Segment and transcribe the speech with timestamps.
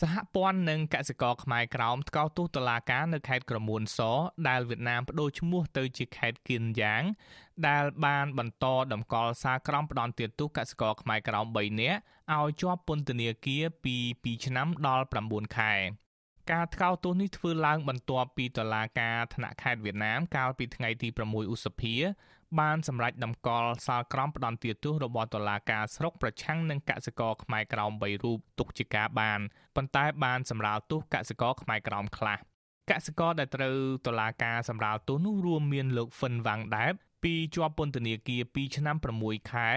[0.00, 3.98] សហព័ន្ធនិងកសិករខ្មែរក្រោមថ្កោលទោសតុលាការនៅខេត្តក្រមួនស
[4.48, 7.02] ដែលវៀតណាមបដូរឈ្មោះទៅជាខេត្តគៀនយ៉ាង
[7.68, 11.98] ដែលបានបន្តតម្កល់សារក្រមផ្ដន់ទាទោសកសិករខ្មែរក្រោម3នាក់
[12.36, 15.74] ឲ្យជាប់ពន្ធនាគារពី2ឆ្នាំដល់9ខែ
[16.52, 21.94] ការថ្កោលទោសនេះធ្វើឡើងបន្ទាប់ពីតុលាការថ្នាក់ខេត្តវៀតណាមកាលពីថ្ងៃទី6ឧសភា
[22.60, 29.40] បានសម្រេចតម្កល់សាលក្រមផ្ដន្ទាទោសរបស់តុលាការស្រុកប្រឆាំងនឹងកសិករខ្មែរក្រោម3រូបទុកជាការបាន
[29.76, 32.38] ប៉ុន្តែបានសម្រាលទោសកសិករខ្មែរក្រោមខ្លះ
[32.90, 36.92] កសិករដែលត្រូវតុលាការសម្រាលទោសនោះរួមមានលោកហ្វិនវ៉ាងដែប
[37.24, 39.70] ពីជាប់ពន្ធនាគារ2ឆ្នាំ6ខែ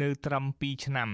[0.00, 1.10] នៅត្រឹម2ឆ្នាំ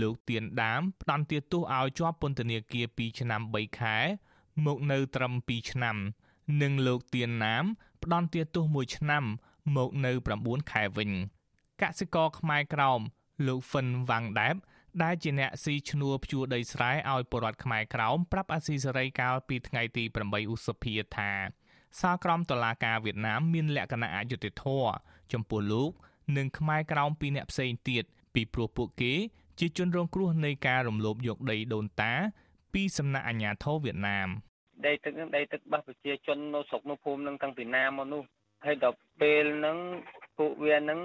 [0.00, 3.96] លោកទៀនដាមផ្ដន្ទាទោសឲ្យជាប់ពន្ធនាគារ2ឆ្នាំ3ខែ
[4.66, 5.96] មកនៅត្រឹម2ឆ្នាំ
[6.62, 7.64] និងលោកទៀនណាម
[8.02, 9.24] ផ្ដន្ទាទោស1ឆ្នាំ
[9.76, 11.10] មកនៅ9ខែវិញ
[11.82, 13.00] កសិករខ្មែរក្រោម
[13.46, 14.56] លោកហ្វិនវ៉ាងដែប
[15.02, 21.32] ដែលជាអ្នកស៊ីឈ្នួលភ្ជួរដីស្រែឲ្យពលរដ្ឋខ្មែរក្រោមប្រាប់អាស៊ីសេរីកាលពីថ្ងៃទី8ឧសភាថា
[22.00, 24.92] សាលក្រមតុលាការវៀតណាមមានលក្ខណៈអយុត្តិធម៌
[25.32, 25.90] ចំពោះលោក
[26.36, 29.14] និងខ្មែរក្រោមពីរអ្នកផ្សេងទៀតពីព្រោះពួកគេ
[29.64, 32.12] ជាជនរងគ្រោះនៃការរំលោភយកដីដូនតា
[32.74, 34.28] ពីសំណាក់អាជ្ញាធរវៀតណាម
[34.86, 38.22] ដីទឹកនឹងដីទឹករបស់ប្រជាជននៅស្រុកនៅភូមិនឹងតាំងពីណាមកនោះ
[38.64, 39.78] ហើយដល់ពេលហ្នឹង
[40.38, 41.00] ពួកវាហ្នឹង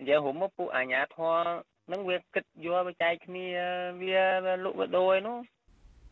[0.00, 1.44] និយាយរួមមកពួកអាញាធរ
[1.86, 3.46] ហ្នឹងវាគិតយកបច្ច័យគ្នា
[4.02, 4.22] វា
[4.64, 5.36] លក់វាដូរឯនោះ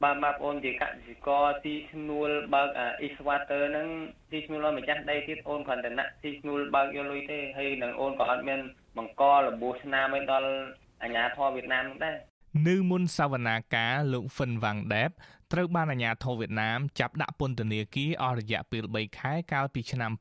[0.03, 3.89] បាទបងប្អូនជាកសិករទីឈ្នួលបើកអាអ៊ីស្វ៉ាទ័រហ្នឹង
[4.31, 8.61] ទីឈ្នួលម្ចាស់ដីទៀតអូនគ្រាន់តែណាក់ទីឈ្នួលបើកយកលុយទេហើយនឹងអូនក៏អត់មាន
[8.97, 10.51] បង្ករបួសស្នាមឲ្យដល់
[11.03, 12.17] អាញាធរវៀតណាមដែរ
[12.69, 15.11] នៅមុនសវនាការលោកហ្វិនវ៉ាងដែប
[15.53, 20.13] ត្រូវបានអាជ្ញាធរវៀតណាមចាប់ដាក់ពន្ធនាគារអស់រយៈពេល3ខែកាលពីឆ្នាំ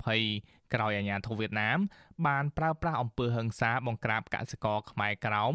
[0.00, 1.78] 2020ក្រោយអាជ្ញាធរវៀតណាម
[2.26, 5.54] បានប្រើប្រាស់អំពើហិង្សាបង្ក្រាបកសិករខ្មែរក្រោម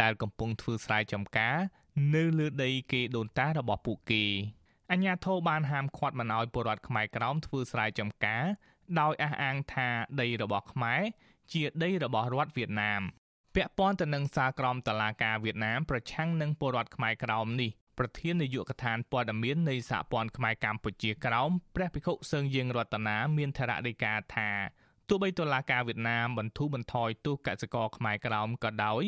[0.00, 1.56] ដែលកំពុងធ្វើស្រែចម្ការ
[2.14, 4.24] នៅលើដីគេដូនតារបស់ពួកគេ
[4.90, 8.44] អញ្ញាធិបបានហាមឃាត់មិនឲ្យពលរដ្ឋខ្មែរក្រោមធ្វើស្រែចម្ការ
[9.00, 9.88] ដោយអះអាងថា
[10.20, 11.02] ដីរបស់ខ្មែរ
[11.52, 13.02] ជាដីរបស់រដ្ឋវៀតណាម
[13.54, 24.50] ពាក់ព័ន្ធទៅនឹងសារក្រមតឡាការវៀតណាមប្រឆាំងនឹងពលរដ្ឋខ្មែរក្រោមនេះប្រធាននាយកដ្ឋានព័ត៌មាននៃសហព័ន្ធខ្មែរកម្ពុជាក្រោមព្រះភិក្ខុសឹងយើងរតនាមានថរដីកាថា
[25.08, 29.02] ទោះបីតុលាការវៀតណាមបន្ធូរបន្ថយទោសកសិករខ្មែរក្រោមក៏ដោយ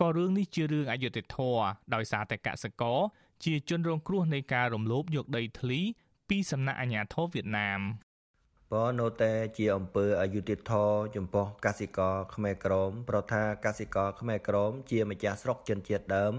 [0.00, 1.62] ក៏រឿងនេះជារឿងអយុត្តិធម៌
[1.94, 2.98] ដោយសារតែកសិករ
[3.44, 5.80] ជាជនរងគ្រោះនៃការរំលោភយកដីធ្លី
[6.28, 7.80] ពីសំណាក់អាជ្ញាធរវៀតណាម
[8.74, 16.34] បើនៅតែជាអំពើអយុត្តិធម៌ចំពោះកសិករខ្មែរក្រមប្រថាកសិករខ្មែរក្រមជាម្ចាស់ស្រុកជនជាតិដើម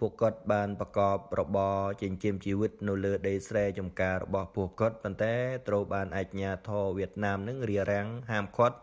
[0.00, 5.34] ពួកគាត់បានប្រកបរបរចិញ្ចឹមជីវិតនៅលើដីស្រែចម្ការរបស់ពួកគាត់ប៉ុន្តែ
[5.68, 8.76] ត្រូវបានអាជ្ញាធរវៀតណាមនឹងរារាំងហាមឃាត់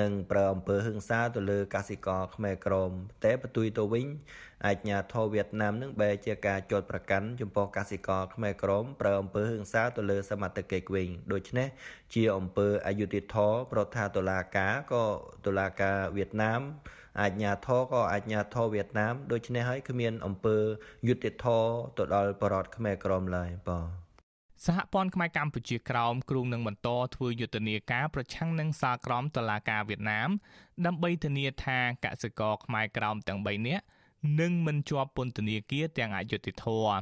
[0.00, 2.90] និងប្រើអំពើហិង្សាទៅលើកសិករខ្មែរក្រម
[3.24, 4.06] តែផ្ទុយទៅវិញ
[4.66, 11.68] អាជ្ញាធរវៀតណាមនឹងបែរជាការចោទប្រកាន់ចំពោះកសិករខ្មែរក្រមប្រើអំពើហិង្សាទៅលើសមត្ថកិច្ចវិញដូច្នេះ
[12.14, 15.04] ជាអំពើអយុត្តិធម៌ប្រថាតុលាការក៏
[15.46, 16.60] តុលាការវៀតណាម
[17.20, 20.58] អាជ្ញាធរក៏អាជ្ញាធរវៀតណាមដូច្នេះហើយគ្មានអំពើ
[21.08, 24.01] យុត្តិធម៌ទៅដល់បរតខ្មែរក្រមឡើយបាទ
[24.66, 30.30] សហព័ន្ធខ្មែរកម្ពុជាក្រោមគ្រងនឹងបន្តធ្វើយុទ្ធនាការប្រឆាំងនឹងសាលក្រមតឡាការវៀតណាម
[30.86, 33.84] ដើម្បីធានាថាកសិករខ្មែរក្រោមទាំង3នាក់
[34.40, 37.00] នឹងមិនជាប់ពន្ធនាគារទាំងអយុត្តិធម៌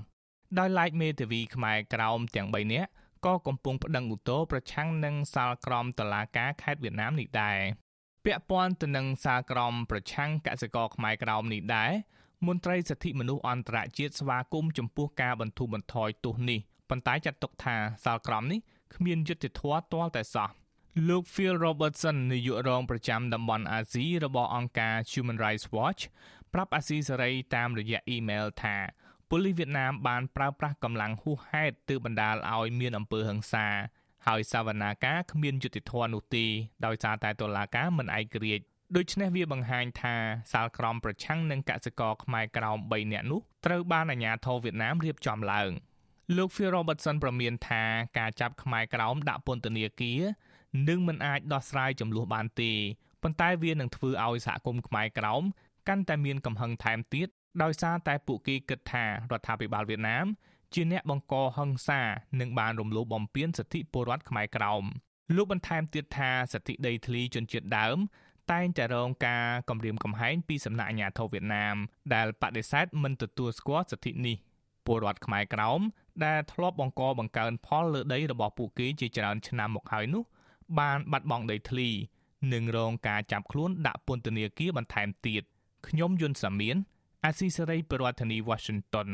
[0.59, 2.91] ដោយឡែកមេធាវីខ្មែរក្រោមទាំង3នាក់
[3.27, 7.59] ក៏កំពុងប្តឹងឧទ្ធរប្រឆាំងនឹងសាលក្រមតឡាការខេត្តវៀតណាមនេះដែរ
[8.25, 11.93] ពាក់ព័ន្ធទៅនឹងសាលក្រមប្រឆាំងកសិករខ្មែរក្រោមនេះដែរ
[12.47, 18.61] មន្ត្រីសិទ្ធិមនុស្សអន្តរជាតិស្វាគមន៍ចំពោះការបន្ធូរបន្ថយទោសនេះ ប៉ុន្តែចាត់ទុកថាសាលក្រមនេះ
[18.95, 20.49] គ្មានយុត្តិធម៌ទាល់តែសោះ
[21.09, 26.03] លោក Phil Robertson នាយករងប្រចាំតំបន់អាស៊ីរបស់អង្គការ Human Rights Watch
[26.53, 28.77] ប្រាប់អាស៊ីសេរីតាមរយៈអ៊ីមែលថា
[29.29, 33.67] ប៉ូលីសវៀតណាមបានប្រើប្រាស់កម្លាំងហួសហេតុទើបបណ្ដាលឲ្យមានអំពើហិង្សា
[34.27, 36.47] ហើយសវនាការគ្មានយុត្តិធម៌នោះទេ
[36.87, 38.65] ដោយសារតែតុលាការមិនឯករាជ្យ
[38.97, 40.15] ដូច្នេះវាបង្ហាញថា
[40.53, 45.71] សាលក្រមប្រឆាំងនឹងកសិករខ្មែរក្រោម3នាក់នោះត្រូវបានអាជ្ញាធរវៀតណាមរៀបចំឡើង។
[46.37, 47.83] លោក Phil Robertson ប្រមានថា
[48.19, 50.21] ការចាប់ខ្មែរក្រោមដាក់ពន្ធនាគារ
[50.89, 52.73] នឹងមិនអាចដោះស្រាយចំនួនបានទេ
[53.23, 55.43] ប៉ុន្តែវានឹងធ្វើឲ្យសហគមន៍ខ្មែរក្រោម
[55.89, 57.29] កាន់តែមានកំហឹងថែមទៀត
[57.63, 60.27] ដោយសារតែពួកគេគិតថារដ្ឋាភិបាលវៀតណាម
[60.75, 62.01] ជាអ្នកបង្កហិង្សា
[62.41, 64.85] និងបានរំលោភបំពានសិទ្ធិពលរដ្ឋខ្មែរក្រោម
[65.37, 67.99] លោកបន្ថែមទៀតថាសិទ្ធិដីធ្លីជនជាតិដើម
[68.53, 71.77] តែងតែរងការគំរាមកំហែងពីសំណាក់អាជ្ញាធរវៀតណាម
[72.15, 74.37] ដែលបដិសេធមិនទទួលស្គាល់សិទ្ធិនេះ
[74.87, 75.81] ពលរដ្ឋខ្មែរក្រោម
[76.25, 80.23] ដែលធ្លាប់បង្កបង្កើនផលលើដីរបស់ពួកគេជាច្រើនឆ្នាំមកហើយនោះ
[80.79, 81.89] បានបាត់បង់ដីធ្លី
[82.53, 85.43] និងរងការចាប់ខ្លួនដាក់ពន្ធនាគារបន្ថែមទៀត
[85.89, 86.77] ខ្ញុំយុនសាមៀន
[87.25, 89.09] អាស៊ីសេរីប្រធានាធិបតី Washington